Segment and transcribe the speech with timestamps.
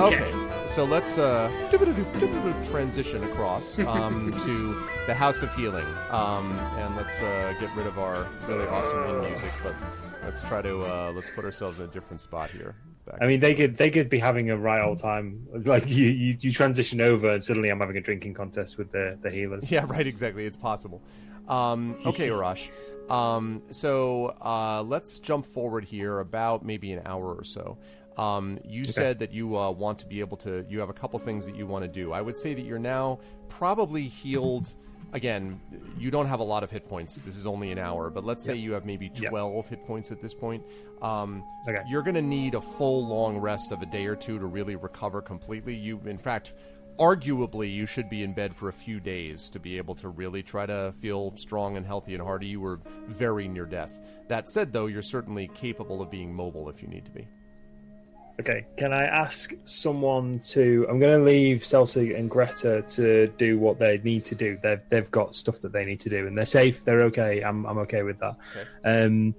[0.00, 0.32] Okay,
[0.66, 1.50] so let's uh,
[2.64, 7.98] transition across um, to the House of Healing, um, and let's uh, get rid of
[7.98, 9.52] our really awesome wind music.
[9.62, 9.74] But
[10.24, 12.76] let's try to uh, let's put ourselves in a different spot here.
[13.04, 15.46] Back I mean, they could they could be having a right old time.
[15.52, 19.18] Like you, you, you transition over, and suddenly I'm having a drinking contest with the
[19.20, 19.70] the healers.
[19.70, 20.06] Yeah, right.
[20.06, 20.46] Exactly.
[20.46, 21.02] It's possible.
[21.46, 22.70] Um, okay, Arash.
[23.10, 27.76] Um, so uh, let's jump forward here about maybe an hour or so.
[28.16, 30.64] Um, you said that you uh, want to be able to.
[30.68, 32.12] You have a couple things that you want to do.
[32.12, 34.74] I would say that you're now probably healed.
[35.12, 35.60] Again,
[35.98, 37.20] you don't have a lot of hit points.
[37.22, 39.30] This is only an hour, but let's say you have maybe Yep.
[39.30, 40.62] 12 hit points at this point.
[41.02, 41.80] Um, Okay.
[41.88, 44.76] You're going to need a full long rest of a day or two to really
[44.76, 45.74] recover completely.
[45.74, 46.52] You, in fact,
[46.98, 50.42] arguably, you should be in bed for a few days to be able to really
[50.42, 52.46] try to feel strong and healthy and hearty.
[52.46, 54.00] You were very near death.
[54.28, 57.26] That said, though, you're certainly capable of being mobile if you need to be.
[58.40, 60.86] Okay, can I ask someone to?
[60.88, 64.58] I'm going to leave Celsi and Greta to do what they need to do.
[64.62, 66.82] They've they've got stuff that they need to do, and they're safe.
[66.82, 67.42] They're okay.
[67.42, 68.36] I'm I'm okay with that.
[68.82, 69.34] Um,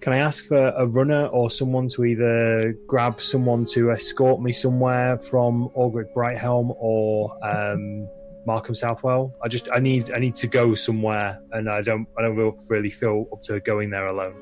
[0.00, 4.52] can I ask for a runner or someone to either grab someone to escort me
[4.52, 8.08] somewhere from Augrek Brighthelm or um,
[8.46, 9.34] Markham Southwell?
[9.42, 12.90] I just I need I need to go somewhere, and I don't I don't really
[12.90, 14.36] feel up to going there alone.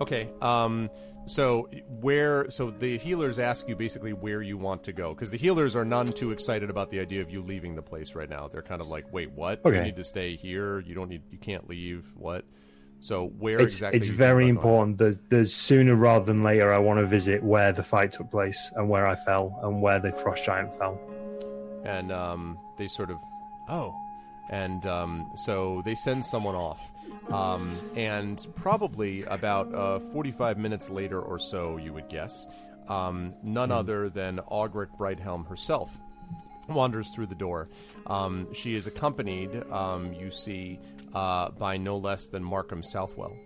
[0.00, 0.28] Okay.
[0.42, 0.90] Um,
[1.30, 1.68] so
[2.00, 2.50] where?
[2.50, 5.84] So the healers ask you basically where you want to go because the healers are
[5.84, 8.48] none too excited about the idea of you leaving the place right now.
[8.48, 9.60] They're kind of like, wait, what?
[9.64, 10.80] You need to stay here.
[10.80, 11.22] You don't need.
[11.30, 12.12] You can't leave.
[12.16, 12.44] What?
[13.00, 13.98] So where it's, exactly?
[13.98, 14.90] it's very plan on going?
[14.90, 18.30] important that the sooner rather than later I want to visit where the fight took
[18.30, 21.00] place and where I fell and where the frost giant fell.
[21.84, 23.18] and um, they sort of
[23.68, 23.94] oh
[24.50, 26.92] and um, so they send someone off
[27.30, 32.46] um, and probably about uh, 45 minutes later or so you would guess
[32.88, 35.90] um, none other than Augrek Brighthelm herself
[36.68, 37.68] wanders through the door.
[38.06, 40.78] Um, she is accompanied, um, you see,
[41.14, 43.36] uh, by no less than Markham Southwell.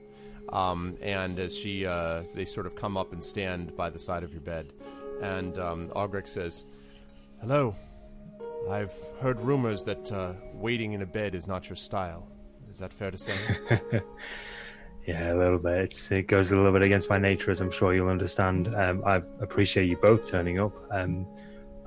[0.50, 4.22] Um, and as she, uh, they sort of come up and stand by the side
[4.22, 4.72] of your bed,
[5.22, 6.66] and um, Augrek says,
[7.40, 7.74] "Hello,
[8.70, 12.28] I've heard rumors that uh, waiting in a bed is not your style.
[12.74, 13.34] Is that fair to say?"
[15.06, 15.76] Yeah, a little bit.
[15.76, 18.74] It's, it goes a little bit against my nature, as I'm sure you'll understand.
[18.74, 20.72] Um, I appreciate you both turning up.
[20.90, 21.26] Um,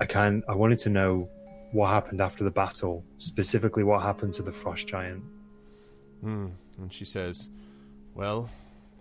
[0.00, 0.42] I can.
[0.48, 1.28] I wanted to know
[1.72, 5.24] what happened after the battle, specifically what happened to the frost giant.
[6.20, 6.48] Hmm.
[6.78, 7.50] And she says,
[8.14, 8.48] Well,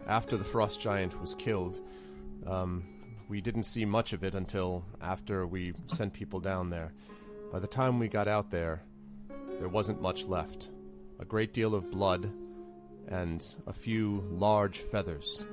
[0.08, 1.80] after the frost giant was killed,
[2.48, 2.86] um,
[3.30, 6.92] we didn't see much of it until after we sent people down there.
[7.52, 8.82] By the time we got out there,
[9.60, 10.72] there wasn't much left.
[11.20, 12.32] A great deal of blood
[13.08, 15.46] and a few large feathers.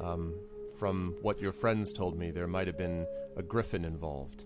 [0.00, 0.34] Um,
[0.78, 3.06] from what your friends told me, there might have been
[3.36, 4.44] a griffin involved,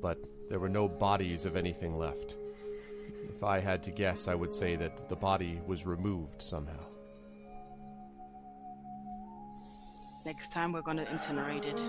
[0.00, 0.18] but
[0.48, 2.36] there were no bodies of anything left.
[3.28, 6.84] If I had to guess, I would say that the body was removed somehow.
[10.24, 11.80] Next time we're gonna incinerate it.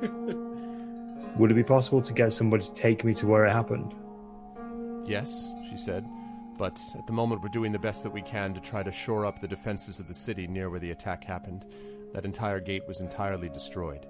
[1.38, 3.94] Would it be possible to get somebody to take me to where it happened?
[5.06, 6.06] Yes, she said,
[6.58, 9.26] but at the moment we're doing the best that we can to try to shore
[9.26, 11.66] up the defenses of the city near where the attack happened.
[12.12, 14.06] That entire gate was entirely destroyed.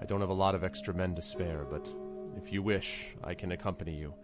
[0.00, 1.92] I don't have a lot of extra men to spare, but
[2.36, 4.14] if you wish, I can accompany you,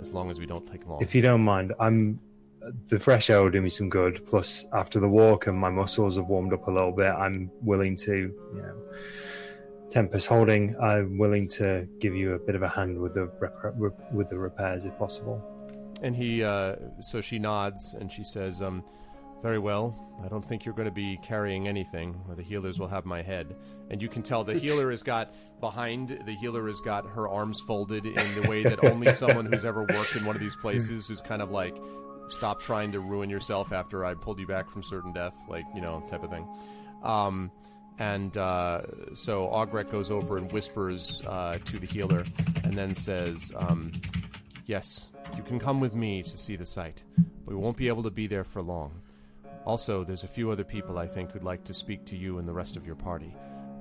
[0.00, 1.02] as long as we don't take long.
[1.02, 2.20] If you don't mind, I'm
[2.88, 4.24] the fresh air will do me some good.
[4.26, 7.96] Plus, after the walk and my muscles have warmed up a little bit, I'm willing
[7.98, 8.74] to, you know,
[9.90, 10.76] Tempest holding.
[10.80, 14.38] I'm willing to give you a bit of a hand with the rep- with the
[14.38, 15.42] repairs if possible.
[16.02, 18.82] And he, uh, so she nods and she says, um,
[19.42, 19.96] very well.
[20.24, 23.22] I don't think you're going to be carrying anything, or the healers will have my
[23.22, 23.54] head.
[23.90, 27.60] And you can tell the healer has got behind, the healer has got her arms
[27.60, 31.08] folded in the way that only someone who's ever worked in one of these places
[31.08, 31.76] who's kind of like,
[32.28, 35.80] stop trying to ruin yourself after I pulled you back from certain death, like, you
[35.80, 36.46] know, type of thing.
[37.02, 37.50] Um,
[37.98, 38.82] and uh,
[39.14, 42.24] so Augrek goes over and whispers uh, to the healer
[42.64, 43.92] and then says, um,
[44.66, 48.02] Yes, you can come with me to see the site, but we won't be able
[48.02, 49.00] to be there for long.
[49.64, 52.48] Also, there's a few other people I think who'd like to speak to you and
[52.48, 53.34] the rest of your party.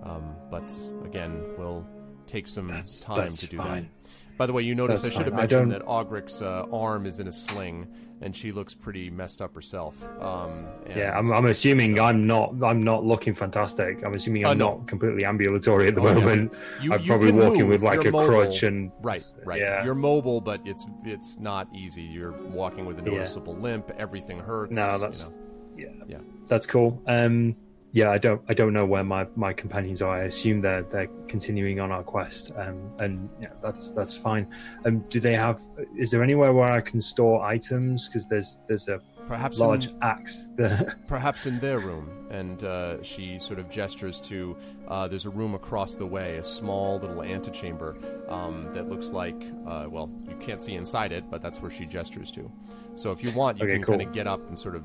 [0.04, 0.72] Um, but
[1.04, 1.86] again, we'll
[2.28, 3.84] take some That's- time that's to do fine.
[4.04, 4.10] that.
[4.38, 5.40] By the way, you notice That's I should have fine.
[5.40, 7.88] I mentioned that Augrek's uh, arm is in a sling,
[8.22, 10.08] and she looks pretty messed up herself.
[10.22, 12.54] Um, and Yeah, I'm, I'm assuming I'm not.
[12.64, 14.04] I'm not looking fantastic.
[14.06, 14.78] I'm assuming I'm Uh, no.
[14.78, 16.14] not completely ambulatory at the Oh, yeah.
[16.14, 16.54] moment.
[16.84, 18.28] You- I'm you probably walking with like You're a mobile.
[18.28, 19.60] crutch and Right, right.
[19.60, 19.84] Yeah.
[19.84, 22.04] You're mobile, but it's it's not easy.
[22.04, 23.18] You're walking with a Yeah.
[23.18, 23.90] noticeable limp.
[23.98, 24.72] Everything hurts.
[24.76, 25.36] No, you that's know.
[25.78, 26.18] yeah, Yeah.
[26.48, 27.02] that's cool.
[27.08, 27.56] Um,
[27.94, 30.16] yeah, I don't I don't know where my, my companions are.
[30.22, 34.48] I assume they're they're continuing on our quest, um, and yeah, that's that's fine.
[34.86, 35.60] Um, do they have?
[35.98, 38.08] Is there anywhere where I can store items?
[38.08, 40.52] Because there's there's a Perhaps large in, axe.
[41.08, 42.10] Perhaps in their room.
[42.30, 44.56] And uh, she sort of gestures to
[44.88, 47.98] uh, there's a room across the way, a small little antechamber
[48.30, 51.86] um, that looks like, uh, well, you can't see inside it, but that's where she
[51.86, 52.50] gestures to.
[52.96, 53.98] So if you want, you Okay, can cool.
[53.98, 54.84] kind of get up and sort of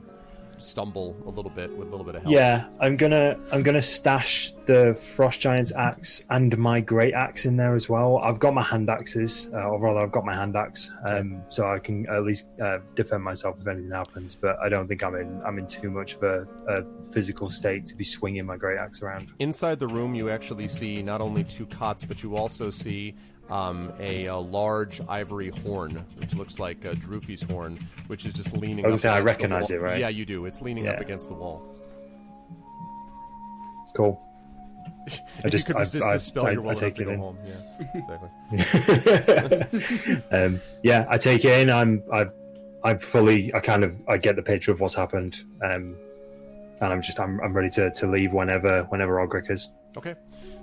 [0.62, 2.34] stumble a little bit with a little bit of help.
[2.34, 7.56] yeah, I'm gonna I'm gonna stash the frost giant's axe and my great axe in
[7.56, 8.18] there as well.
[8.18, 11.70] I've got my hand axes, uh, or rather, I've got my hand axe, um, so
[11.70, 14.34] I can at least uh, defend myself if anything happens.
[14.34, 17.86] But I don't think I'm in I'm in too much of a, a physical state
[17.86, 19.28] to be swinging my great axe around.
[19.38, 23.14] Inside the room, you actually see not only two cots, but you also see
[23.50, 28.56] um, a, a large ivory horn, which looks like uh, Drufi's horn, which is just
[28.56, 28.84] leaning.
[28.84, 29.98] I was up gonna say, I recognize it, right?
[30.00, 30.46] Yeah, you do.
[30.46, 31.62] It's leaning up against the wall.
[33.94, 34.20] Cool.
[35.06, 37.02] if just- you could I- resist I- this spell, I- you're I well take to
[37.02, 37.18] it go in.
[37.18, 37.38] home.
[37.46, 38.30] Yeah, exactly.
[40.32, 41.70] um, yeah, I take it in.
[41.70, 42.26] I'm I
[42.84, 45.44] I'm fully I kind of I get the picture of what's happened.
[45.62, 45.96] Um,
[46.82, 49.70] and I'm just I'm, I'm ready to, to leave whenever whenever Augrek is.
[49.96, 50.14] Okay.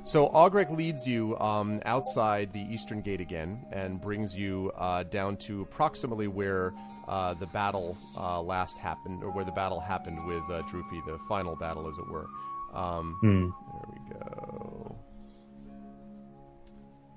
[0.03, 5.37] So Augrek leads you um, outside the eastern gate again and brings you uh, down
[5.37, 6.73] to approximately where
[7.07, 11.17] uh, the battle uh, last happened, or where the battle happened with uh, Drufi, the
[11.27, 12.27] final battle, as it were.
[12.73, 13.49] Um, Hmm.
[13.71, 14.95] There we go.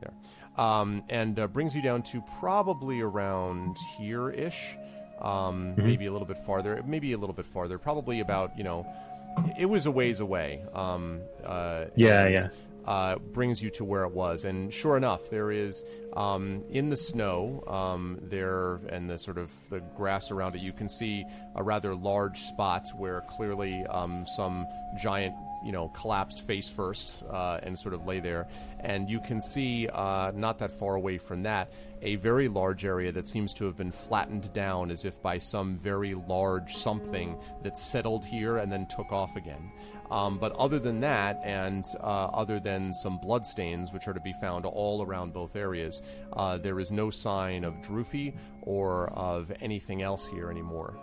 [0.01, 0.15] There.
[0.57, 4.77] Um, and uh, brings you down to probably around here ish.
[5.23, 5.87] Um, Mm-hmm.
[5.87, 6.83] Maybe a little bit farther.
[6.87, 7.79] Maybe a little bit farther.
[7.79, 8.87] Probably about, you know,
[9.59, 10.63] it was a ways away.
[10.75, 12.49] Um, uh, Yeah, and, yeah.
[12.85, 15.85] Uh, brings you to where it was, and sure enough, there is
[16.17, 20.63] um, in the snow um, there and the sort of the grass around it.
[20.63, 21.25] You can see
[21.55, 24.67] a rather large spot where clearly um, some
[25.01, 25.33] giant,
[25.65, 28.49] you know, collapsed face first uh, and sort of lay there.
[28.81, 31.73] And you can see uh, not that far away from that
[32.03, 35.79] a very large area that seems to have been flattened down as if by some
[35.79, 39.71] very large something that settled here and then took off again.
[40.11, 44.35] Um, but other than that, and uh, other than some bloodstains, which are to be
[44.35, 46.03] found all around both areas,
[46.35, 50.99] uh, there is no sign of Drufi or of anything else here anymore.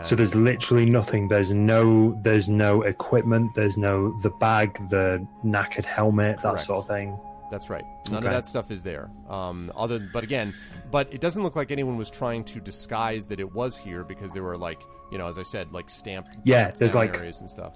[0.00, 1.28] So there's literally nothing.
[1.28, 3.54] There's no there's no equipment.
[3.54, 7.18] There's no the bag, the knackered helmet, that sort of thing.
[7.50, 7.84] That's right.
[8.10, 9.10] None of that stuff is there.
[9.28, 10.54] Um, other, but again,
[10.90, 14.32] but it doesn't look like anyone was trying to disguise that it was here because
[14.32, 14.80] there were like,
[15.10, 16.26] you know, as I said, like stamp.
[16.44, 17.74] Yeah, stamped there's like- areas and stuff.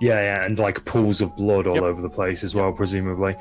[0.00, 1.82] Yeah, yeah, and like pools of blood all Yep.
[1.84, 3.36] over the place as well, presumably.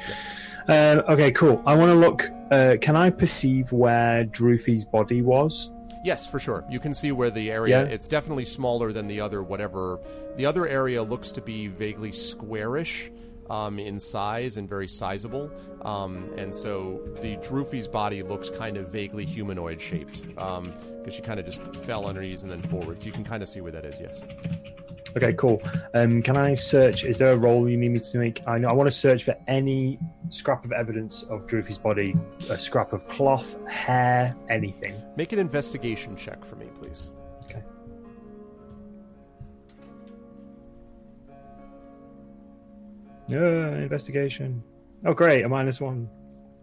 [0.67, 1.63] Uh, okay, cool.
[1.65, 2.29] I want to look.
[2.51, 5.71] Uh, can I perceive where Drufi's body was?
[6.03, 6.63] Yes, for sure.
[6.69, 7.83] You can see where the area.
[7.83, 7.89] Yeah.
[7.89, 9.43] It's definitely smaller than the other.
[9.43, 9.99] Whatever
[10.37, 13.11] the other area looks to be vaguely squarish
[13.49, 15.51] um, in size and very sizable.
[15.81, 21.39] Um, and so the Drufi's body looks kind of vaguely humanoid shaped because she kind
[21.39, 23.01] of just fell on her knees and then forward.
[23.01, 23.99] So you can kind of see where that is.
[23.99, 24.23] Yes.
[25.15, 25.61] Okay, cool.
[25.93, 27.03] Um, can I search?
[27.03, 28.41] Is there a role you need me to make?
[28.47, 29.99] I know I want to search for any
[30.29, 32.15] scrap of evidence of Drufi's body,
[32.49, 34.93] a scrap of cloth, hair, anything.
[35.15, 37.09] Make an investigation check for me, please.
[37.45, 37.63] Okay.
[43.31, 43.35] Uh,
[43.77, 44.63] investigation.
[45.05, 46.09] Oh, great, a minus one.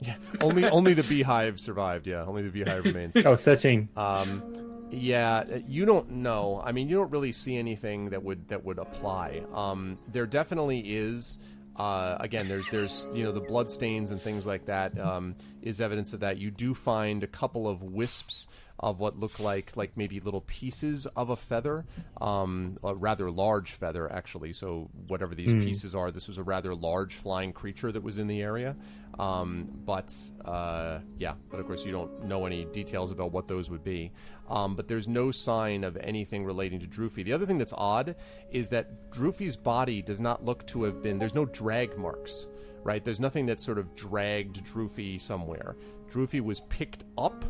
[0.00, 2.06] Yeah, only only the beehive survived.
[2.06, 3.16] Yeah, only the beehive remains.
[3.16, 3.88] Oh, 13.
[3.96, 4.42] Um,
[4.90, 6.60] yeah, you don't know.
[6.64, 9.42] I mean, you don't really see anything that would that would apply.
[9.52, 11.38] Um, there definitely is.
[11.76, 15.80] Uh, again, there's there's you know the blood stains and things like that um, is
[15.80, 16.38] evidence of that.
[16.38, 18.46] You do find a couple of wisps
[18.78, 21.84] of what look like like maybe little pieces of a feather,
[22.20, 24.52] um, a rather large feather actually.
[24.52, 28.26] So whatever these pieces are, this was a rather large flying creature that was in
[28.26, 28.76] the area.
[29.18, 30.12] Um, but
[30.44, 34.12] uh, yeah, but of course you don't know any details about what those would be.
[34.48, 37.24] Um, but there's no sign of anything relating to Drufi.
[37.24, 38.14] The other thing that's odd
[38.50, 41.18] is that Drufi's body does not look to have been.
[41.18, 42.46] There's no drag marks,
[42.82, 43.04] right?
[43.04, 45.76] There's nothing that sort of dragged Drufi somewhere.
[46.10, 47.44] Drufi was picked up,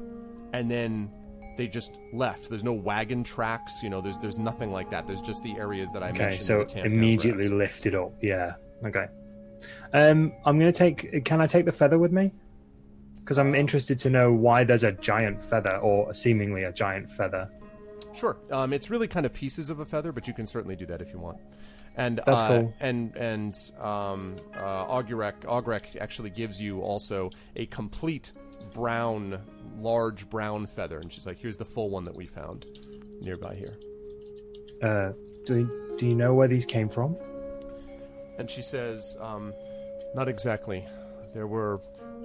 [0.52, 1.10] and then
[1.58, 2.48] they just left.
[2.48, 3.82] There's no wagon tracks.
[3.82, 5.06] You know, there's there's nothing like that.
[5.06, 6.42] There's just the areas that I Okay, mentioned.
[6.44, 8.12] so the immediately lifted up.
[8.22, 8.54] Yeah.
[8.84, 9.06] Okay.
[9.92, 11.24] Um, I'm gonna take.
[11.24, 12.32] Can I take the feather with me?
[13.18, 17.50] Because I'm interested to know why there's a giant feather, or seemingly a giant feather.
[18.14, 18.38] Sure.
[18.50, 21.02] Um, it's really kind of pieces of a feather, but you can certainly do that
[21.02, 21.38] if you want.
[21.96, 22.74] And That's uh, cool.
[22.80, 28.32] And and um, uh, Augurek Augrek actually gives you also a complete
[28.74, 29.40] brown,
[29.78, 32.66] large brown feather, and she's like, "Here's the full one that we found
[33.20, 33.78] nearby here."
[34.82, 35.12] Uh,
[35.46, 37.16] do do you know where these came from?
[38.38, 39.52] And she says, um,
[40.14, 40.86] "Not exactly.
[41.32, 41.80] There were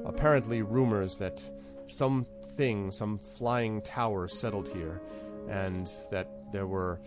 [0.06, 1.44] apparently rumors that
[1.88, 2.26] some
[2.56, 5.02] thing, some flying tower, settled here,
[5.50, 7.00] and that there were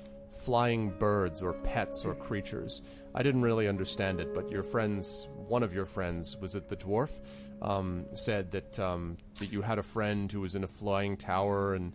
[0.44, 2.82] flying birds or pets or creatures.
[3.14, 6.76] I didn't really understand it, but your friends, one of your friends, was it the
[6.76, 7.20] dwarf,
[7.62, 11.74] um, said that um, that you had a friend who was in a flying tower
[11.74, 11.92] and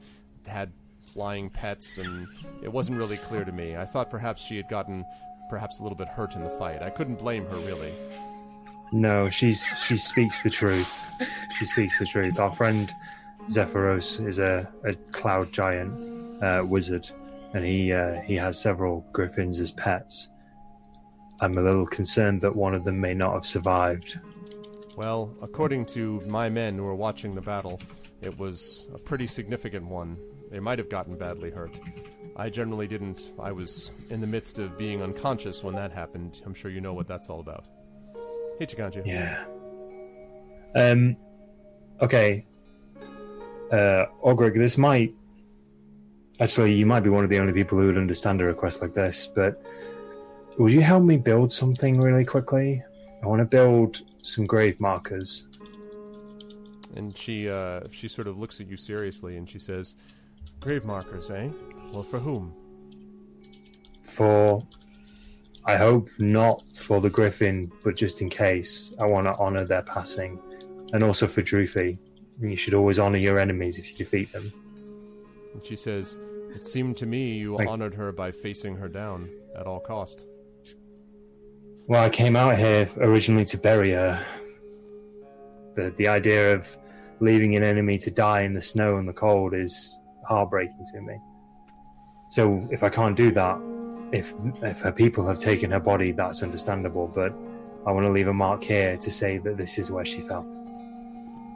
[0.48, 0.72] had
[1.06, 2.28] flying pets, and
[2.64, 3.76] it wasn't really clear to me.
[3.76, 5.06] I thought perhaps she had gotten
[5.50, 6.82] perhaps a little bit hurt in the fight.
[6.82, 7.92] I couldn't blame her really.
[8.92, 11.06] No, she's she speaks the truth.
[11.58, 12.40] She speaks the truth.
[12.40, 12.94] Our friend
[13.48, 17.10] Zephyros is a, a cloud giant uh, wizard,
[17.54, 20.30] and he uh, he has several griffins as pets.
[21.42, 24.20] I'm a little concerned that one of them may not have survived.
[24.98, 27.80] Well, according to my men who were watching the battle,
[28.22, 30.18] it was a pretty significant one.
[30.52, 31.80] They might have gotten badly hurt.
[32.36, 33.34] I generally didn't.
[33.40, 36.42] I was in the midst of being unconscious when that happened.
[36.46, 37.66] I'm sure you know what that's all about.
[38.58, 39.06] Hey, Chikanji.
[39.06, 39.46] Yeah.
[40.76, 41.18] Um.
[42.02, 42.46] Okay.
[43.72, 45.14] Uh, Augrek, this might
[46.40, 48.94] actually you might be one of the only people who would understand a request like
[48.94, 49.62] this, but
[50.58, 52.84] would you help me build something really quickly?
[53.22, 55.49] I want to build some grave markers.
[56.96, 59.96] And she uh, she sort of looks at you seriously and she says,
[60.60, 61.50] "Grave markers, eh?
[61.94, 62.54] Well, for whom?"
[64.04, 64.66] For,
[65.66, 69.84] I hope not for the Griffin, but just in case, I want to honor their
[69.84, 70.40] passing,
[70.94, 71.98] and also for Drufi.
[72.42, 74.52] You should always honor your enemies if you defeat them.
[75.54, 76.18] And she says,
[76.56, 80.26] "It seemed to me you Like- honored her by facing her down at all cost."
[81.88, 84.24] Well, I came out here originally to bury her.
[85.76, 86.78] The the idea of
[87.20, 91.18] leaving an enemy to die in the snow and the cold is heartbreaking to me.
[92.30, 93.58] So if I can't do that,
[94.12, 97.08] if if her people have taken her body, that's understandable.
[97.08, 97.34] But
[97.86, 100.46] I want to leave a mark here to say that this is where she fell.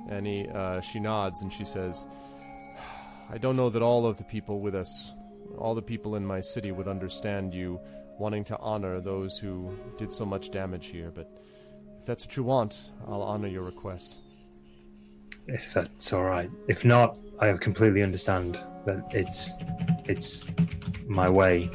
[0.10, 2.06] And uh, she nods and she says,
[3.30, 5.16] I don't know that all of the people with us,
[5.58, 7.80] all the people in my city would understand you
[8.20, 11.30] wanting to honor those who did so much damage here, but
[12.04, 14.20] if that's what you want, I'll honor your request.
[15.48, 16.52] If that's all right.
[16.68, 19.54] If not, I completely understand that it's
[20.04, 20.46] it's
[21.08, 21.70] my way.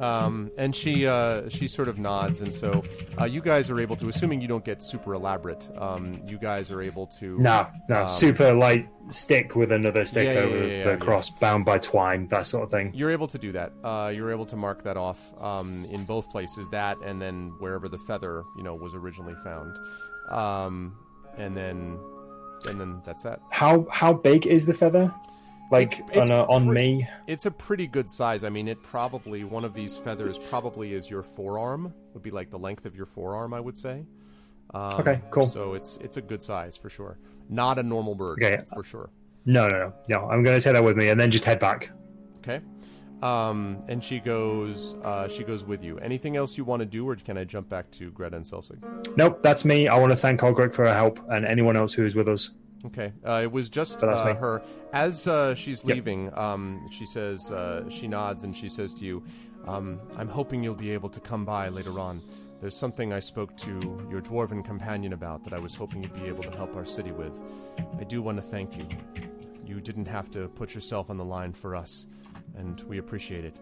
[0.00, 2.82] Um, and she uh, she sort of nods, and so
[3.18, 6.70] uh, you guys are able to, assuming you don't get super elaborate, um, you guys
[6.70, 7.38] are able to.
[7.38, 11.30] No, no, Um, super light stick with another stick Yeah, yeah, over yeah, the cross,
[11.30, 12.90] bound by twine, that sort of thing.
[12.94, 13.72] You're able to do that.
[13.82, 17.88] Uh, you're able to mark that off um, in both places, that and then wherever
[17.88, 19.78] the feather, you know, was originally found,
[20.30, 20.94] um,
[21.38, 21.98] and then,
[22.68, 23.40] and then that's that.
[23.50, 25.14] How how big is the feather?
[25.70, 27.08] Like It's- it's on, a, on pre- me?
[27.26, 28.44] It's a pretty good size.
[28.44, 31.92] I mean, it probably one of these feathers probably is your forearm.
[32.14, 34.06] Would be like the length of your forearm, I would say.
[34.74, 35.46] Um, Okay, cool.
[35.46, 37.18] So it's it's a good size for sure.
[37.48, 38.62] Not a normal bird, Okay.
[38.74, 39.10] for sure.
[39.44, 40.28] No, no, no, no.
[40.28, 41.90] I'm going to take that with me and then just head back.
[42.38, 42.60] Okay.
[43.22, 44.94] Um, and she goes.
[45.02, 45.98] Uh, she goes with you.
[45.98, 49.16] Anything else you want to do, or can I jump back to Greta and Selsig?
[49.16, 49.88] Nope, that's me.
[49.88, 52.50] I want to thank Olgrich for her help and anyone else who is with us.
[52.86, 53.12] Okay.
[53.24, 54.62] Uh, it was just So uh, her.
[54.92, 55.94] As uh, she's Yep.
[55.94, 59.22] leaving, um, she says, uh, she nods and she says to you,
[59.66, 62.22] um, I'm hoping you'll be able to come by later on.
[62.60, 66.28] There's something I spoke to your dwarven companion about that I was hoping you'd be
[66.28, 67.38] able to help our city with.
[68.00, 68.86] I do want to thank you.
[69.64, 72.06] You didn't have to put yourself on the line for us,
[72.56, 73.60] and we appreciate it.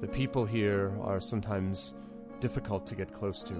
[0.00, 1.94] The people here are sometimes
[2.38, 3.54] difficult to get close to,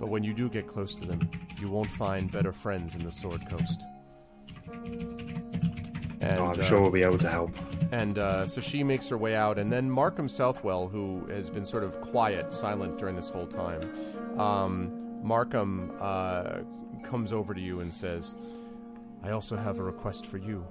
[0.00, 3.12] but when you do get close to them, you won't find better friends in the
[3.12, 3.84] Sword Coast.
[6.20, 7.50] And, Oh, I'm uh, sure we'll be able to help.
[7.92, 11.64] and uh, so she makes her way out, and then Markham Southwell, who has been
[11.64, 13.80] sort of quiet, silent during this whole time,
[14.38, 16.58] um, Markham uh,
[17.04, 18.34] comes over to you and says,
[19.22, 20.66] I also have a request for you.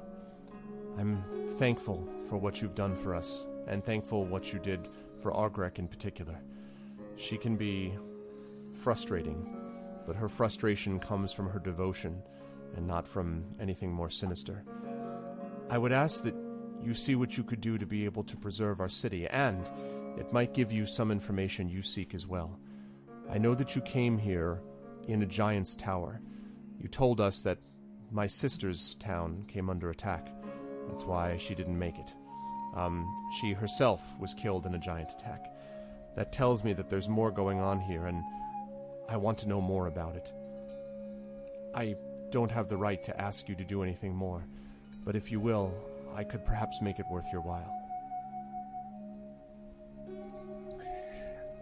[0.98, 1.24] I'm
[1.58, 4.88] thankful for what you've done for us, and thankful what you did
[5.22, 6.38] for Augrek in particular.
[7.16, 7.94] She can be
[8.74, 9.56] frustrating,
[10.06, 12.22] but her frustration comes from her devotion
[12.76, 14.64] and not from anything more sinister.
[15.70, 16.36] I would ask that
[16.84, 19.70] you see what you could do to be able to preserve our city, and
[20.18, 22.60] it might give you some information you seek as well.
[23.30, 24.62] I know that you came here
[25.08, 26.22] in a giant's tower.
[26.80, 27.58] You told us that
[28.12, 30.30] my sister's town came under attack.
[30.88, 32.16] That's why she didn't make it.
[32.76, 33.08] Um,
[33.40, 35.54] she herself was killed in a giant attack.
[36.16, 38.24] That tells me that there's more going on here, and
[39.10, 40.34] I want to know more about it.
[41.76, 41.96] I
[42.32, 44.44] don't have the right to ask you to do anything more,
[45.06, 45.74] but if you will,
[46.16, 47.74] I could perhaps make it worth your while.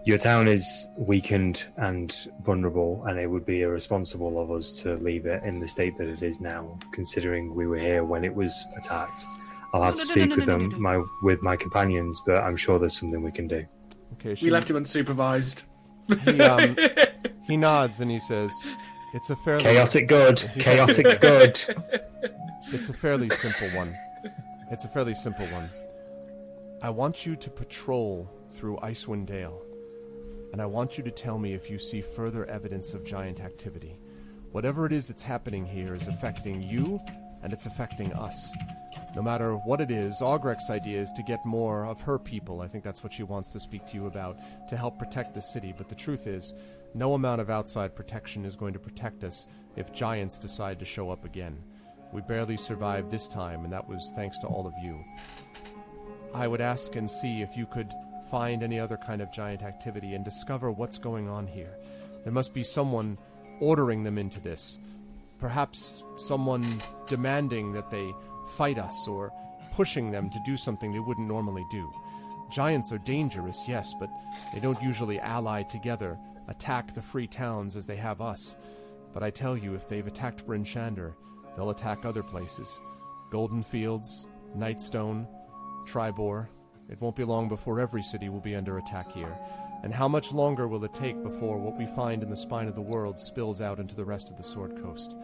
[0.06, 5.26] Your town is weakened and vulnerable, and it would be irresponsible of us to leave
[5.26, 8.68] it in the state that it is now, considering we were here when it was
[8.78, 9.26] attacked.
[9.74, 10.78] I'll have No, to no, no, speak no, with no, no, them, no.
[10.80, 13.66] my with my companions, but I'm sure there's something we can do.
[14.14, 15.64] Okay, she, We left him unsupervised.
[16.24, 16.78] He, um,
[17.48, 18.54] he nods and he says,
[19.14, 21.62] "It's a fairly Chaotic good, chaotic good.
[22.74, 23.94] It's a fairly simple one.
[24.72, 25.70] It's a fairly simple one.
[26.82, 29.62] I want you to patrol through Icewind Dale,
[30.52, 34.00] and I want you to tell me if you see further evidence of giant activity.
[34.52, 37.00] Whatever it is that's happening here is affecting you,
[37.44, 38.52] and it's affecting us.
[39.16, 42.62] No matter what it is, Augrek's idea is to get more of her people.
[42.62, 44.38] I think that's what she wants to speak to you about,
[44.70, 45.74] to help protect the city.
[45.78, 46.54] But the truth is,
[46.96, 51.12] no amount of outside protection is going to protect us if giants decide to show
[51.12, 51.58] up again.
[52.14, 55.04] We barely survived this time, and that was thanks to all of you.
[56.34, 57.94] I would ask and see if you could
[58.32, 61.78] find any other kind of giant activity and discover what's going on here.
[62.24, 63.18] There must be someone
[63.60, 64.80] ordering them into this.
[65.38, 66.66] Perhaps someone
[67.08, 68.14] demanding that they
[68.48, 69.34] fight us or
[69.74, 71.92] pushing them to do something they wouldn't normally do.
[72.50, 74.10] Giants are dangerous, yes, but
[74.54, 78.58] they don't usually ally together, attack the free towns as they have us.
[79.14, 81.14] But I tell you, if they've attacked Bryn Shander,
[81.56, 82.80] they'll attack other places.
[83.32, 84.26] Goldenfields,
[84.58, 85.28] Nightstone,
[85.86, 86.48] Triboar.
[86.90, 89.38] It won't be long before every city will be under attack here.
[89.84, 92.76] And how much longer will it take before what we find in the spine of
[92.76, 95.18] the world spills out into the rest of the Sword Coast?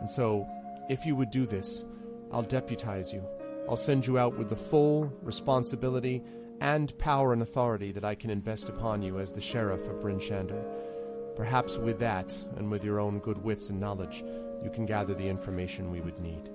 [0.00, 0.48] And so,
[0.88, 1.84] if you would do this,
[2.32, 3.24] I'll deputize you.
[3.68, 6.22] I'll send you out with the full responsibility
[6.60, 10.18] and power and authority that I can invest upon you as the sheriff of Bryn
[10.18, 10.64] Shander.
[11.36, 14.24] Perhaps with that, and with your own good wits and knowledge,
[14.62, 16.48] you can gather the information we would need.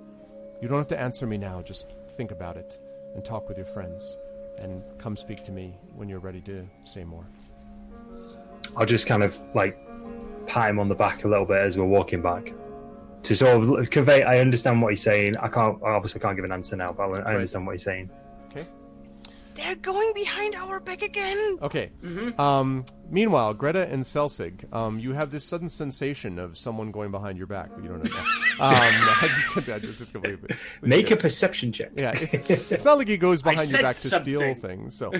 [0.60, 2.78] You don't have to answer me now, just think about it
[3.14, 4.16] and talk with your friends.
[4.58, 7.24] And come speak to me when you're ready to say more.
[8.76, 9.78] I'll just kind of like
[10.46, 12.52] pat him on the back a little bit as we're walking back
[13.22, 14.22] to sort of convey.
[14.22, 15.36] I understand what he's saying.
[15.38, 18.10] I can't I obviously can't give an answer now, but I understand what he's saying.
[18.50, 18.66] Okay?
[19.54, 21.58] They're going behind our back again.
[21.60, 21.90] Okay.
[22.38, 27.36] Um, meanwhile, Greta and Selsig, um, you have this sudden sensation of someone going behind
[27.36, 28.10] your back, but you don't know.
[28.10, 28.20] that.
[28.60, 31.90] um, I just, I just, just completely- Make a perception check.
[31.96, 34.94] Yeah, it's, it's not like he goes behind your said back to steal things.
[34.96, 35.12] So,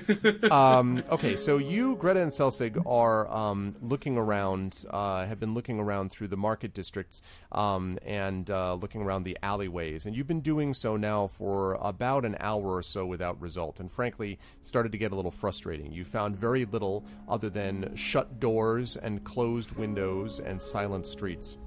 [0.51, 5.81] um, okay, so you, Greta and Selsig, are um, looking around, uh, have been looking
[5.81, 7.21] around through the market districts
[7.53, 12.25] um, and uh, looking around the alleyways, and you've been doing so now for about
[12.25, 13.81] an hour or so without result.
[13.81, 14.20] And frankly,
[14.63, 15.93] started to get a little frustrating.
[15.93, 21.59] You found very little other than shut doors and closed windows and silent streets.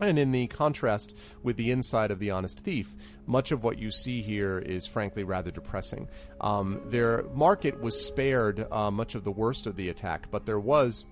[0.00, 2.94] And in the contrast with the inside of The Honest Thief,
[3.26, 6.08] much of what you see here is frankly rather depressing.
[6.40, 10.60] Um, their market was spared uh, much of the worst of the attack, but there
[10.60, 11.06] was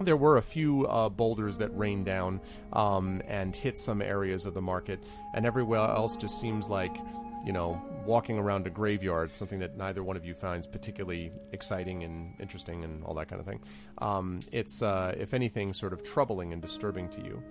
[0.00, 2.40] there were a few uh, boulders that rained down
[2.72, 4.98] um, and hit some areas of the market,
[5.34, 6.96] and everywhere else just seems like,
[7.44, 12.04] you know, walking around a graveyard, something that neither one of you finds particularly exciting
[12.04, 13.60] and interesting and all that kind of thing.
[13.98, 17.42] Um, it's, uh, if anything, sort of troubling and disturbing to you.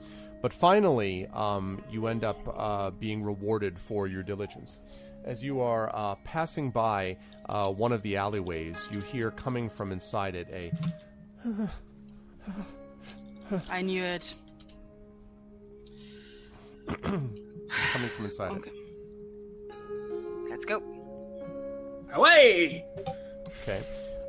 [0.42, 4.80] But finally, um, you end up uh, being rewarded for your diligence.
[5.26, 7.18] As you are uh, passing by
[7.50, 10.72] uh, one of the alleyways, you hear coming from inside it a
[13.70, 14.34] I knew it.
[17.02, 18.58] coming from inside it.
[18.58, 18.72] Okay.
[18.72, 18.79] Let's
[20.70, 20.82] go.
[22.14, 22.86] Away!
[23.64, 23.82] Okay.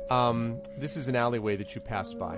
[0.09, 2.37] Um, this is an alleyway that you passed by.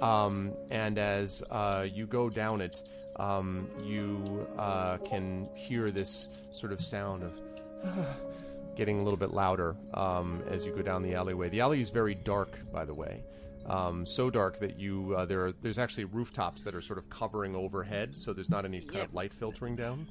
[0.00, 2.82] Um, and as uh, you go down it,
[3.16, 7.38] um, you uh, can hear this sort of sound of
[8.76, 11.48] getting a little bit louder um, as you go down the alleyway.
[11.50, 13.22] The alley is very dark, by the way.
[13.66, 17.10] Um, so dark that you uh, there are, there's actually rooftops that are sort of
[17.10, 19.08] covering overhead, so there's not any kind Yep.
[19.08, 20.08] of light filtering down.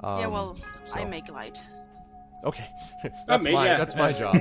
[0.00, 0.56] Um, yeah, well,
[0.94, 1.58] I make light.
[2.44, 2.68] Okay,
[3.26, 3.78] that's me, my yeah.
[3.78, 4.36] that's my job.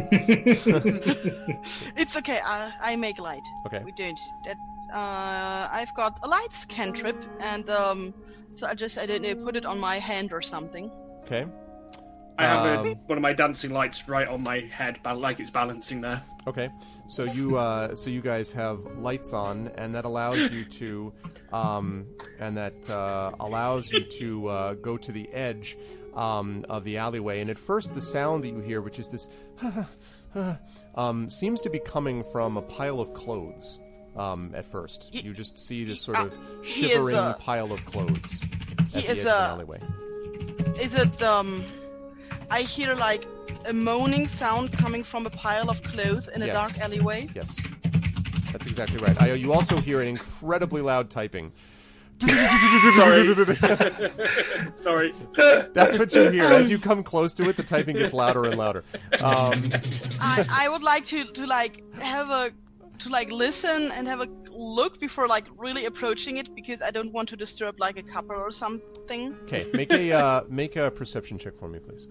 [1.96, 2.40] It's okay.
[2.44, 3.44] I, I make light.
[3.68, 3.82] Okay.
[3.84, 4.20] We don't.
[4.46, 4.58] That.
[4.92, 8.14] Uh, I've got a light cantrip, and um,
[8.56, 10.92] so I just I don't know, put it on my hand or something.
[11.24, 11.46] Okay.
[12.38, 15.50] I have a, Um, one of my dancing lights right on my head, like it's
[15.52, 16.24] balancing there.
[16.48, 16.70] Okay,
[17.08, 21.14] so you uh, so you guys have lights on, and that allows you to,
[21.54, 22.08] um,
[22.40, 25.78] and that uh, allows you to uh, go to the edge
[26.16, 27.42] um, of the alleyway.
[27.42, 29.28] And at first, the sound that you hear, which is this,
[30.96, 33.80] um, seems to be coming from a pile of clothes.
[34.16, 37.34] Um, at first, He- you just see this he- sort uh, of he shivering uh,
[37.36, 38.42] pile of clothes
[38.94, 39.80] at he the is, edge of the uh, alleyway.
[40.82, 41.64] Is it um?
[42.52, 43.26] I hear like
[43.66, 46.56] a moaning sound coming from a pile of clothes in a Yes.
[46.56, 47.30] dark alleyway.
[47.34, 47.56] Yes.
[48.52, 49.20] That's exactly right.
[49.22, 51.54] I, you also hear an incredibly loud typing.
[52.94, 53.34] Sorry.
[54.76, 55.14] Sorry.
[55.74, 57.56] That's what you hear as you come close to it.
[57.56, 58.84] The typing gets louder and louder.
[59.24, 59.54] Um,
[60.20, 62.52] I, I would like to, to like have a
[63.00, 67.12] to like listen and have a look before like really approaching it because I don't
[67.12, 69.36] want to disturb like a couple or something.
[69.44, 72.08] okay, make a uh, make a perception check for me, please.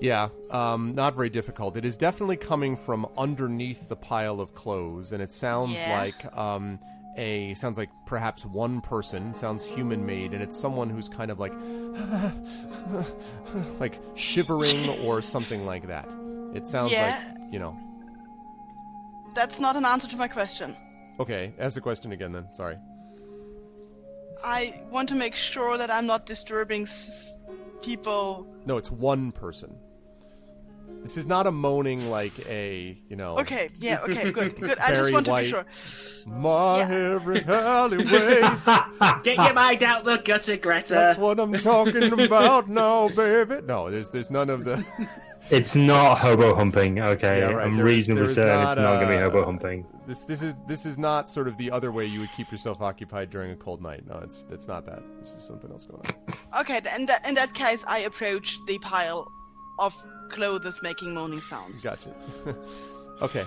[0.00, 1.76] Yeah, um, not very difficult.
[1.76, 5.98] It is definitely coming from underneath the pile of clothes, and it sounds Yeah.
[5.98, 6.78] like um,
[7.16, 9.34] a sounds like perhaps one person.
[9.36, 11.54] Sounds human made, and it's someone who's kind of like
[13.80, 16.08] like shivering or something like that.
[16.54, 17.22] It sounds Yeah.
[17.32, 17.74] like you know.
[19.34, 20.76] That's not an answer to my question.
[21.20, 22.52] Okay, ask the question again then.
[22.52, 22.76] Sorry.
[24.44, 27.34] I want to make sure that I'm not disturbing s-
[27.82, 28.46] people.
[28.64, 29.76] No, it's one person.
[31.02, 33.38] This is not a moaning like a you know.
[33.38, 34.78] Okay, yeah, okay, good, good.
[34.78, 35.44] I Barry just want to White.
[35.44, 35.66] be sure.
[36.26, 37.14] My Yeah.
[37.14, 38.40] every alleyway.
[39.22, 40.94] Get your mind out the gutter, Greta.
[40.94, 43.58] That's what I'm talking about now, baby.
[43.64, 44.84] No, there's there's none of the.
[45.50, 46.98] It's not hobo humping.
[47.00, 47.66] Okay, Yeah, right.
[47.66, 49.44] I'm There is- reasonably there is certain not, it's not going to be uh, hobo
[49.44, 49.86] humping.
[50.06, 52.80] This this is this is not sort of the other way you would keep yourself
[52.80, 54.02] occupied during a cold night.
[54.06, 55.02] No, it's it's not that.
[55.20, 56.34] It's just something else going on.
[56.60, 59.30] Okay, th- in that in that case, I approach the pile
[59.78, 59.94] of
[60.30, 61.82] clothes making moaning sounds.
[61.82, 62.14] Gotcha.
[63.22, 63.44] okay.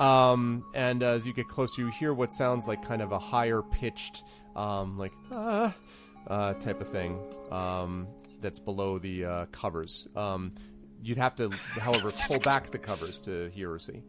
[0.00, 3.62] Um, and as you get closer, you hear what sounds like kind of a higher
[3.62, 4.24] pitched,
[4.56, 5.74] um, like ah,
[6.28, 7.18] uh, type of thing.
[7.50, 8.06] Um,
[8.40, 10.06] that's below the uh, covers.
[10.16, 10.52] Um,
[11.04, 14.02] you'd have to, however, pull back the covers to hear or see.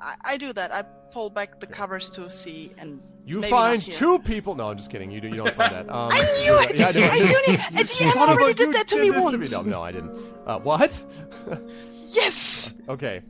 [0.00, 0.72] I, I do that.
[0.72, 3.00] I pull back the covers to see and.
[3.24, 4.54] You find two people.
[4.54, 5.10] No, I'm just kidding.
[5.10, 5.28] You do.
[5.28, 5.88] You don't find that.
[5.98, 6.76] Um, I knew it!
[6.76, 7.00] Yeah, I, know.
[7.12, 7.48] I knew it!
[7.48, 9.52] You And you son of a- already did that to did me once.
[9.52, 10.18] No, no, I didn't.
[10.46, 11.02] Uh, what?
[12.10, 12.72] Yes.
[12.88, 13.20] Okay.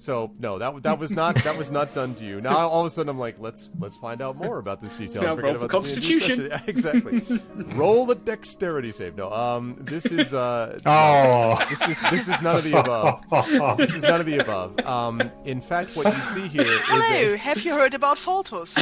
[0.00, 2.40] So no, that that was not that was not done to you.
[2.40, 5.22] Now all of a sudden I'm like, let's let's find out more about this detail.
[5.22, 6.50] Now I forget roll about the D&D Constitution.
[6.50, 6.64] session.
[6.68, 7.40] exactly.
[7.74, 9.16] roll a dexterity save.
[9.16, 11.58] No, um, this is uh, Oh.
[11.68, 13.76] this is this is none of the above.
[13.76, 14.78] This is none of the above.
[14.86, 17.34] Um, in fact, what you see here is Hello.
[17.34, 18.78] a, Have you heard about Faltos?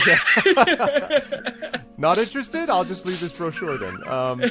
[1.96, 2.68] not interested.
[2.68, 3.96] I'll just leave this brochure then.
[4.06, 4.42] Um,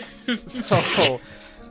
[0.47, 1.21] so.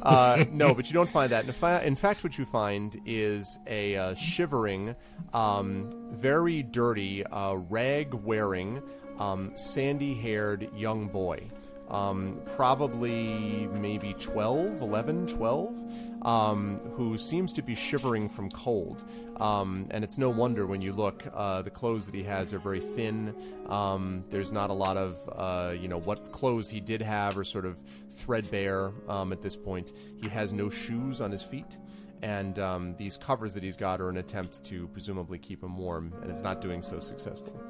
[0.04, 1.44] Uh, no, but you don't find that.
[1.46, 4.94] In, fa- in fact, what you find is a uh, shivering,
[5.32, 8.82] um, very dirty, uh, rag-wearing,
[9.18, 11.48] um, sandy-haired young boy.
[11.94, 19.04] Um, probably maybe 12, 11, 12, um, who seems to be shivering from cold.
[19.36, 22.58] Um, and it's no wonder when you look, uh, the clothes that he has are
[22.58, 23.34] very thin.
[23.68, 27.44] Um, there's not a lot of, uh, you know, what clothes he did have are
[27.44, 29.92] sort of threadbare um, at this point.
[30.20, 31.78] He has no shoes on his feet.
[32.22, 36.12] And um, these covers that he's got are an attempt to presumably keep him warm,
[36.22, 37.60] and it's not doing so successfully.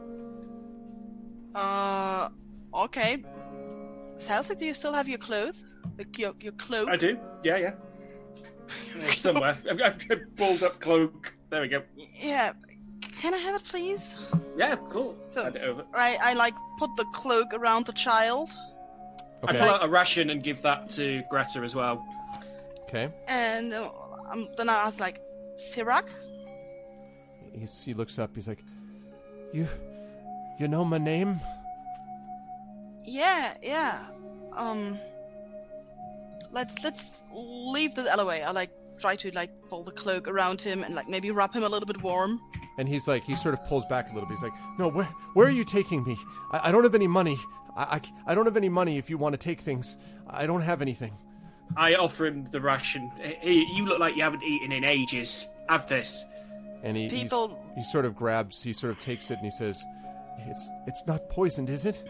[1.54, 2.28] uh,
[2.72, 3.22] okay.
[4.18, 5.62] Celtic, do you still have your clothes?
[5.98, 6.88] Like your your cloak?
[6.88, 7.18] I do.
[7.42, 9.11] Yeah, yeah.
[9.12, 9.57] Somewhere.
[9.70, 11.35] I've got a balled up cloak.
[11.50, 11.83] There we go.
[12.18, 12.53] Yeah.
[13.20, 14.16] Can I have it, please?
[14.57, 15.16] Yeah, cool.
[15.29, 15.85] So- Hand it over.
[15.94, 18.50] I I like put the cloak around the child,
[19.42, 19.57] Okay.
[19.57, 22.05] I pull out a ration and give that to Greta as well.
[22.85, 23.11] Okay.
[23.29, 23.90] and uh,
[24.31, 25.20] um, then I ask like,
[25.57, 26.05] Sirac?
[27.59, 28.31] He's, he looks up.
[28.35, 28.62] He's like,
[29.53, 29.66] "You,
[30.59, 31.40] you know my name?"
[33.04, 34.06] Yeah, yeah.
[34.52, 34.98] Um,
[36.52, 38.42] let's let's leave the alleyway.
[38.42, 41.64] I like try to like pull the cloak around him and like maybe wrap him
[41.64, 42.40] a little bit warm.
[42.78, 44.36] And he's like, he sort of pulls back a little bit.
[44.36, 46.16] He's like, "No, where, where are you taking me?
[46.50, 47.36] I, I don't have any money.
[47.76, 48.98] I, I, I don't have any money.
[48.98, 49.96] If you want to take things,
[50.28, 51.16] I don't have anything."
[51.76, 53.10] I offer him the ration.
[53.18, 55.46] Hey, you look like you haven't eaten in ages.
[55.68, 56.24] Have this.
[56.82, 59.82] And he, People- he sort of grabs, he sort of takes it, and he says,
[60.40, 62.02] "It's, it's not poisoned, is it?"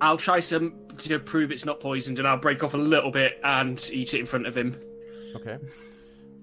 [0.00, 3.40] I'll try some to prove it's not poisoned, and I'll break off a little bit
[3.44, 4.76] and eat it in front of him.
[5.36, 5.58] Okay.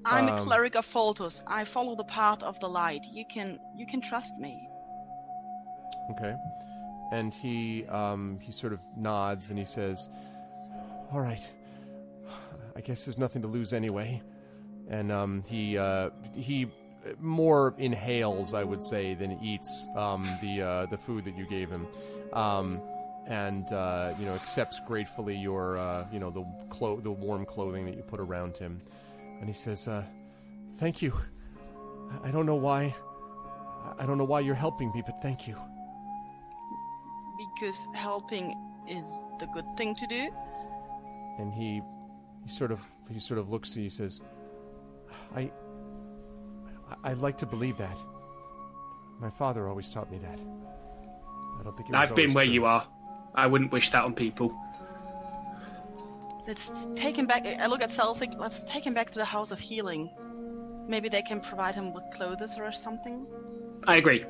[0.05, 1.43] I'm a Um, cleric of Foltos.
[1.47, 3.01] I follow the path of the light.
[3.12, 4.67] You can you can trust me.
[6.12, 6.36] Okay.
[7.12, 10.10] And he um, he sort of nods and he says,
[11.12, 11.47] "All right.
[12.75, 14.21] I guess there's nothing to lose anyway."
[14.89, 16.67] And um, he uh, he
[17.19, 21.69] more inhales, I would say, than eats um, the uh, the food that you gave
[21.69, 21.86] him,
[22.34, 22.81] um,
[23.27, 27.86] and uh, you know accepts gratefully your uh, you know the clo- the warm clothing
[27.86, 28.81] that you put around him.
[29.39, 30.03] And he says, uh,
[30.75, 31.13] "Thank you.
[32.23, 32.93] I- I don't know why."
[33.99, 35.55] I don't know why you're helping me, but thank you.
[37.55, 38.55] Because helping
[38.88, 39.05] is
[39.39, 40.29] the good thing to do.
[41.39, 41.81] and he
[42.43, 42.79] he sort of
[43.10, 44.21] he sort of looks and he says
[45.36, 45.41] i
[47.03, 47.97] I, I'd like to believe that.
[49.19, 50.39] My father always taught me that.
[51.60, 52.53] I don't think it was I've been where true.
[52.53, 52.86] you are.
[53.36, 54.56] I wouldn't wish that on people.
[56.48, 57.46] Let's take him back.
[57.46, 58.38] I look at Celsic.
[58.38, 60.10] Let's take him back to the House of Healing.
[60.88, 63.26] Maybe they can provide him with clothes or something.
[63.88, 64.26] I agree.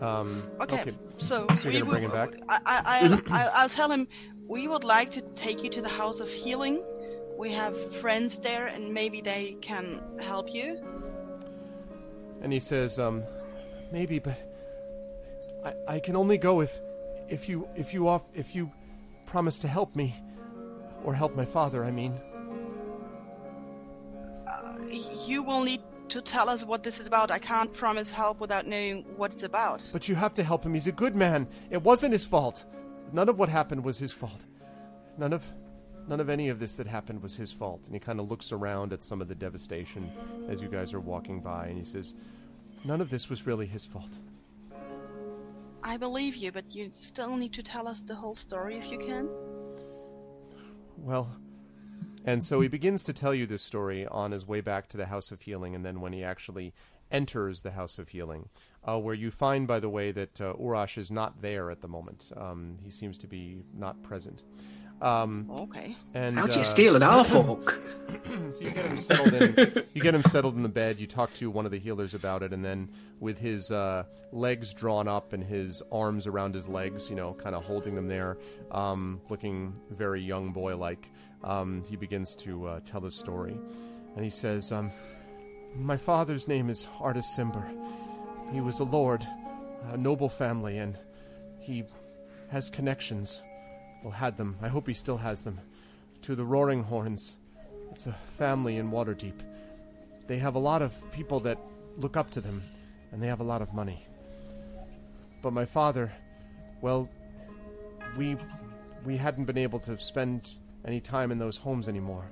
[0.00, 0.92] Um, Okay, okay.
[1.18, 2.40] so, So you're we gonna bring will- him back?
[2.48, 4.08] I, I, I, I, I'll tell him
[4.46, 6.82] we would like to take you to the House of Healing.
[7.36, 10.82] We have friends there, and maybe they can help you.
[12.40, 13.22] And he says, um,
[13.92, 14.40] maybe, but
[15.64, 16.80] I, I can only go if,
[17.28, 18.70] if you, if you off, if you
[19.26, 20.14] promise to help me,
[21.04, 21.84] or help my father.
[21.84, 22.18] I mean,
[24.46, 24.74] uh,
[25.26, 27.30] You will need to tell us what this is about.
[27.30, 29.86] I can't promise help without knowing what it's about.
[29.92, 30.74] but you have to help him.
[30.74, 31.46] He's a good man.
[31.70, 32.64] It wasn't his fault.
[33.12, 34.46] None of what happened was his fault.
[35.18, 35.44] None of,
[36.06, 37.84] none of any of this that happened was his fault.
[37.86, 40.10] And he kind of looks around at some of the devastation
[40.48, 42.14] as you guys are walking by, and he says,
[42.84, 44.18] none of this was really his fault.
[45.88, 48.98] I believe you, but you still need to tell us the whole story if you
[48.98, 49.26] can.
[50.98, 51.30] Well,
[52.26, 55.06] and so he begins to tell you this story on his way back to the
[55.06, 56.74] House of Healing, and then when he actually
[57.10, 58.50] enters the House of Healing,
[58.86, 61.88] uh, where you find, by the way, that uh, Urash is not there at the
[61.88, 62.32] moment.
[62.36, 64.42] Um, he seems to be not present.
[65.00, 65.94] Um, Okay.
[66.14, 67.80] and How'd you uh, steal an half orc?
[68.50, 69.84] so you get him settled in.
[69.94, 70.98] You get him settled in the bed.
[70.98, 72.88] You talk to one of the healers about it, and then
[73.20, 77.54] with his uh, legs drawn up and his arms around his legs, you know, kind
[77.54, 78.38] of holding them there,
[78.72, 81.08] um, looking very young boy like,
[81.44, 83.56] um, he begins to uh, tell his story,
[84.16, 84.90] and he says, um,
[85.76, 87.64] "My father's name is Artus Cimber.
[88.52, 89.24] He was a lord,
[89.90, 90.96] a noble family, and
[91.60, 91.84] he
[92.50, 93.42] has connections.
[94.02, 94.56] Well, had them.
[94.62, 95.60] I hope he still has them."
[96.22, 97.36] To the Roaring Horns.
[97.92, 99.40] It's a family in Waterdeep.
[100.26, 101.58] They have a lot of people that
[101.96, 102.62] look up to them,
[103.10, 104.06] and they have a lot of money.
[105.42, 106.12] But my father,
[106.80, 107.08] well,
[108.16, 108.36] we
[109.04, 112.30] we hadn't been able to spend any time in those homes anymore.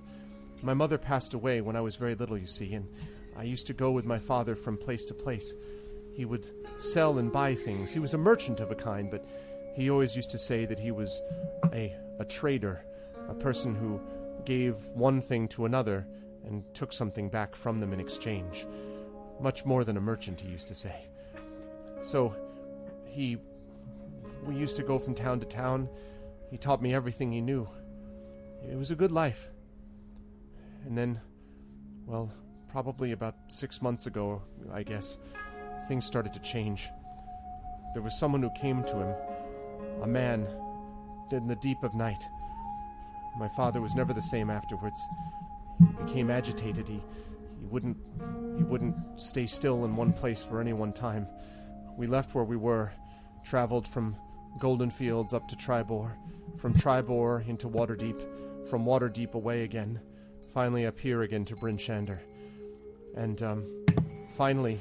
[0.63, 2.89] My mother passed away when I was very little, you see, and
[3.37, 5.55] I used to go with my father from place to place.
[6.15, 6.49] He would
[6.79, 7.93] sell and buy things.
[7.93, 9.27] He was a merchant of a kind, but
[9.77, 11.23] he always used to say that he was
[11.73, 12.83] a a trader,
[13.29, 14.01] a person who
[14.45, 16.07] gave one thing to another
[16.45, 18.67] and took something back from them in exchange.
[19.41, 21.07] Much more than a merchant, he used to say.
[22.03, 22.35] So,
[23.05, 23.39] he.
[24.45, 25.89] We used to go from town to town.
[26.51, 27.69] He taught me everything he knew.
[28.71, 29.51] It was a good life.
[30.87, 31.21] And then,
[32.07, 32.31] well,
[32.71, 34.41] probably about six months ago,
[34.73, 35.19] I guess,
[35.89, 36.89] things started to change.
[37.93, 39.15] There was someone who came to him,
[40.07, 40.47] a man,
[41.31, 42.23] dead in the deep of night.
[43.37, 45.05] My father was never the same afterwards.
[45.81, 46.87] He became agitated.
[46.87, 47.03] He,
[47.61, 47.97] he wouldn't
[48.57, 51.27] he wouldn't stay still in one place for any one time.
[51.97, 52.93] We left where we were,
[53.45, 54.17] traveled from
[54.61, 56.13] Goldenfields up to Triboar,
[56.57, 60.01] from Triboar into Waterdeep, from Waterdeep away again,
[60.55, 62.21] finally up here again to Bryn Shander.
[63.17, 63.85] And um,
[64.31, 64.79] finally,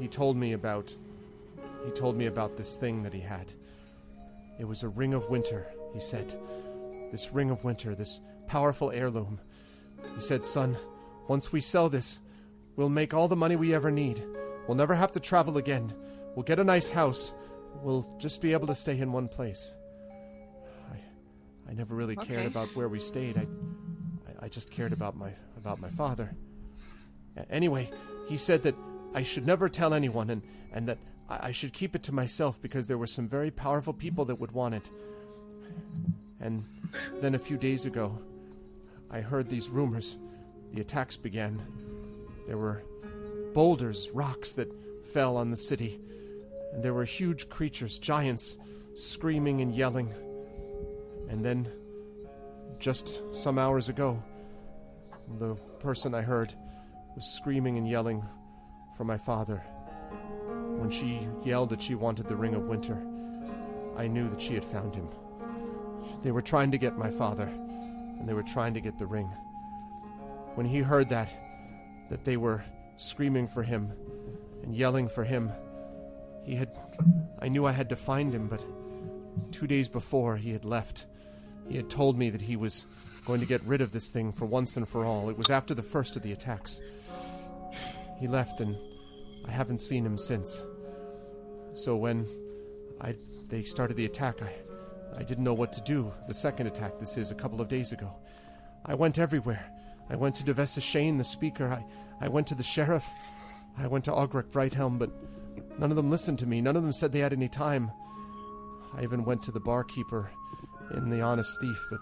[0.00, 0.94] he told me about
[1.84, 3.52] he told me about this thing that he had.
[4.58, 6.34] It was a ring of winter, he said.
[7.10, 9.40] This ring of winter, this powerful heirloom.
[10.14, 10.76] He said, Son,
[11.28, 12.20] once we sell this,
[12.76, 14.22] we'll make all the money we ever need.
[14.66, 15.92] We'll never have to travel again.
[16.34, 17.34] We'll get a nice house.
[17.82, 19.76] We'll just be able to stay in one place.
[20.90, 23.36] I, I never really cared about where we stayed.
[23.36, 23.46] I,
[24.28, 26.34] I, I just cared about my about my father.
[27.50, 27.90] Anyway,
[28.28, 28.74] he said that
[29.14, 30.42] I should never tell anyone, and
[30.72, 33.92] and that I, I should keep it to myself because there were some very powerful
[33.92, 34.90] people that would want it.
[36.40, 36.64] And
[37.20, 38.18] then a few days ago,
[39.10, 40.18] I heard these rumors.
[40.72, 41.60] The attacks began.
[42.46, 42.82] There were
[43.54, 44.70] boulders, rocks that
[45.06, 46.00] fell on the city,
[46.72, 48.58] and there were huge creatures, giants,
[48.94, 50.12] screaming and yelling.
[51.28, 51.68] And then,
[52.78, 54.22] just some hours ago,
[55.38, 56.52] the person I heard
[57.14, 58.22] was screaming and yelling
[58.96, 59.62] for my father.
[60.78, 62.96] When she yelled that she wanted the Ring of Winter,
[63.96, 65.08] I knew that she had found him.
[66.22, 69.26] They were trying to get my father, and they were trying to get the ring.
[70.54, 71.30] When he heard that,
[72.10, 72.64] that they were
[72.96, 73.92] screaming for him
[74.62, 75.50] and yelling for him,
[76.44, 76.76] he had.
[77.40, 78.64] I knew I had to find him, but
[79.52, 81.06] two days before he had left,
[81.68, 82.86] he had told me that he was
[83.24, 85.28] going to get rid of this thing for once and for all.
[85.28, 86.80] It was after the first of the attacks.
[88.18, 88.76] He left, and
[89.46, 90.64] I haven't seen him since.
[91.74, 92.26] So when
[93.00, 93.16] I
[93.48, 94.52] they started the attack, I
[95.16, 96.12] I didn't know what to do.
[96.28, 98.12] The second attack, this is a couple of days ago.
[98.84, 99.64] I went everywhere.
[100.10, 101.68] I went to Duvessa Shane, the speaker.
[101.68, 101.84] I,
[102.24, 103.08] I went to the sheriff.
[103.78, 105.10] I went to Augrek Brighthelm, but
[105.78, 106.60] none of them listened to me.
[106.60, 107.90] None of them said they had any time.
[108.94, 110.30] I even went to the barkeeper
[110.94, 112.00] in The Honest Thief, but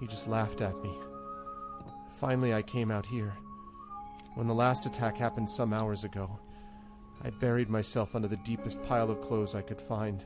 [0.00, 0.94] he just laughed at me.
[2.12, 3.32] Finally, I came out here.
[4.34, 6.38] When the last attack happened some hours ago,
[7.24, 10.22] I buried myself under the deepest pile of clothes I could find.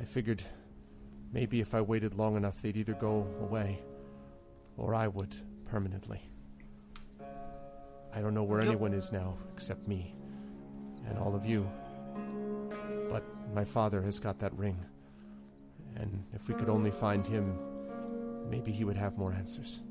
[0.00, 0.42] I figured
[1.32, 3.78] maybe if I waited long enough, they'd either go away
[4.78, 6.22] or I would permanently.
[8.14, 10.14] I don't know where anyone is now except me
[11.06, 11.68] and all of you.
[13.10, 13.22] But
[13.54, 14.82] my father has got that ring.
[15.96, 17.58] And if we could only find him,
[18.48, 19.82] maybe he would have more answers.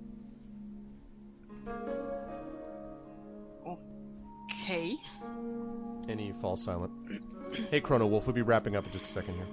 [3.67, 4.95] Okay.
[6.07, 6.91] And he falls silent.
[7.71, 9.45] hey, Chrono Wolf, we'll be wrapping up in just a second here.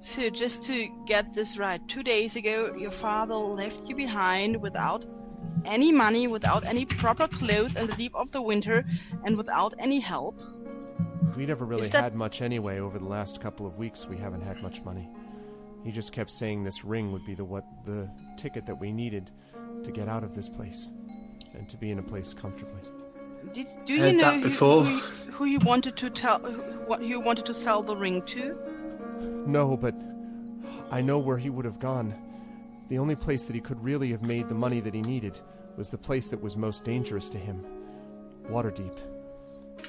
[0.00, 5.04] So just to get this right, two days ago your father left you behind without
[5.64, 8.84] any money, without any proper clothes in the deep of the winter,
[9.24, 10.40] and without any help.
[11.36, 12.78] We never really that- had much anyway.
[12.78, 15.08] Over the last couple of weeks, we haven't had much money.
[15.84, 19.30] He just kept saying this ring would be the what the ticket that we needed
[19.84, 20.92] to get out of this place
[21.54, 22.80] and to be in a place comfortably.
[23.52, 24.84] Did do you know that who, before.
[24.84, 26.40] who, who you wanted to tell,
[26.86, 28.58] what you wanted to sell the ring to?
[29.46, 29.94] No, but
[30.90, 32.14] I know where he would have gone.
[32.88, 35.40] The only place that he could really have made the money that he needed
[35.76, 37.64] was the place that was most dangerous to him
[38.48, 38.98] Waterdeep.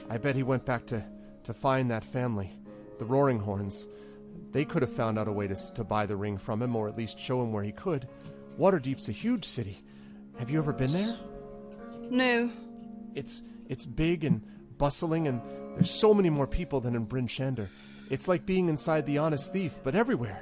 [0.09, 1.05] I bet he went back to,
[1.43, 2.51] to find that family,
[2.97, 3.87] the Roaringhorns.
[4.51, 6.87] They could have found out a way to, to buy the ring from him, or
[6.87, 8.07] at least show him where he could.
[8.57, 9.77] Waterdeep's a huge city.
[10.37, 11.17] Have you ever been there?
[12.09, 12.49] No.
[13.19, 14.41] It's it's big and
[14.77, 15.41] bustling, and
[15.75, 17.67] there's so many more people than in Bryn Shander.
[18.09, 20.41] It's like being inside the Honest Thief, but everywhere.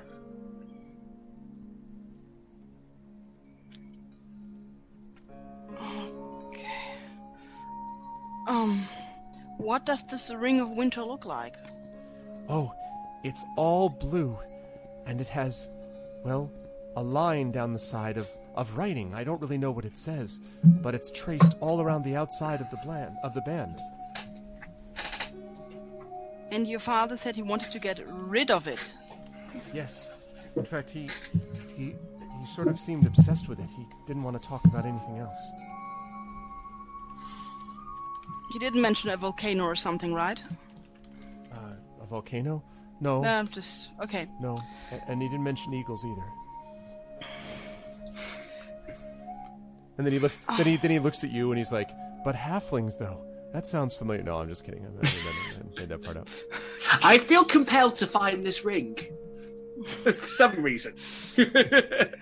[5.73, 6.67] Okay.
[8.47, 8.85] Um,
[9.57, 11.55] what does this ring of winter look like?
[12.47, 12.71] Oh,
[13.23, 14.37] it's all blue,
[15.07, 15.71] and it has,
[16.23, 16.51] well,
[16.95, 19.13] a line down the side of, of writing.
[19.15, 20.39] I don't really know what it says,
[20.81, 23.79] but it's traced all around the outside of the bland of the band.
[26.51, 28.93] And your father said he wanted to get rid of it.
[29.73, 30.09] Yes,
[30.55, 31.09] in fact, he
[31.75, 31.93] he
[32.39, 33.69] he sort of seemed obsessed with it.
[33.75, 35.39] He didn't want to talk about anything else.
[38.53, 40.41] He didn't mention a volcano or something, right?
[41.53, 42.63] Uh, a volcano?
[43.01, 44.27] No, No, I'm just okay.
[44.41, 44.59] no,
[45.07, 46.25] and he didn't mention eagles either.
[49.97, 51.89] And then he look, then he then he looks at you and he's like,
[52.23, 54.85] "But halflings, though, that sounds familiar." No, I'm just kidding.
[54.85, 55.33] I made that,
[55.75, 56.27] I made that part up.
[57.03, 58.97] I feel compelled to find this ring.
[60.03, 60.93] For some reason.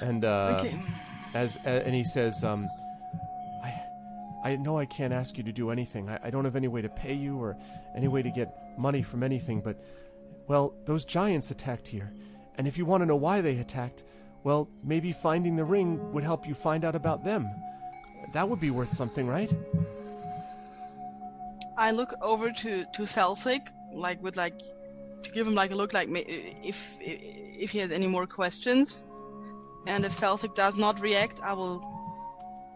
[0.00, 0.64] And uh,
[1.34, 2.68] as uh, and he says, um,
[3.64, 3.82] "I,
[4.44, 6.08] I know I can't ask you to do anything.
[6.08, 7.56] I, I don't have any way to pay you or
[7.96, 9.60] any way to get money from anything.
[9.60, 9.76] But,
[10.46, 12.12] well, those giants attacked here,
[12.56, 14.04] and if you want to know why they attacked,
[14.48, 17.46] well, maybe finding the ring would help you find out about them.
[18.32, 19.52] That would be worth something, right?
[21.76, 23.60] I look over to to Celtic,
[23.92, 24.56] like with like
[25.24, 26.30] to give him like a look, like ma-
[26.72, 29.04] if if he has any more questions,
[29.86, 31.78] and if Celtic does not react, I will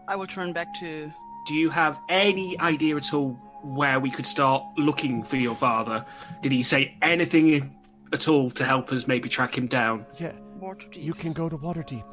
[0.07, 1.11] I will turn back to.
[1.47, 3.31] Do you have any idea at all
[3.63, 6.05] where we could start looking for your father?
[6.43, 7.75] Did he say anything
[8.11, 10.05] at all to help us maybe track him down?
[10.19, 10.33] Yeah,
[10.75, 11.03] Waterdeep.
[11.03, 12.03] you can go to Waterdeep.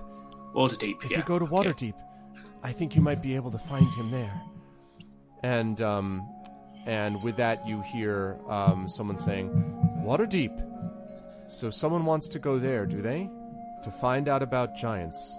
[0.55, 1.19] Waterdeep, If yeah.
[1.19, 1.55] you go to okay.
[1.55, 1.95] Waterdeep,
[2.63, 4.41] I think you might be able to find him there.
[5.43, 6.29] And um,
[6.87, 9.51] and with that, you hear um, someone saying,
[10.05, 10.67] "Waterdeep."
[11.49, 13.29] So someone wants to go there, do they?
[13.85, 15.39] To find out about giants.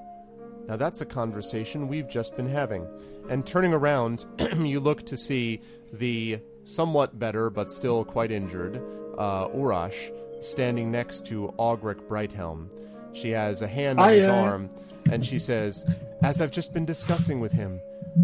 [0.68, 2.88] Now that's a conversation we've just been having.
[3.30, 4.26] And turning around,
[4.58, 5.62] you look to see
[5.94, 8.82] the somewhat better but still quite injured
[9.18, 10.12] uh, Urash
[10.44, 12.70] standing next to Augrek Brighthelm.
[13.14, 14.34] She has a hand on his Hiya.
[14.34, 14.70] arm,
[15.12, 15.86] and she says,
[16.22, 17.82] As I've just been discussing with him,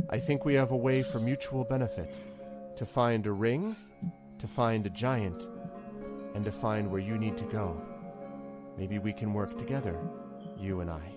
[0.10, 2.20] I think we have a way for mutual benefit
[2.76, 3.76] to find a ring,
[4.40, 5.48] to find a giant,
[6.36, 7.82] and to find where you need to go.
[8.78, 9.98] Maybe we can work together,
[10.58, 11.17] you and I.